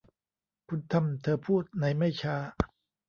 [0.67, 2.35] คุณทำเธอพูดในไม่ช้า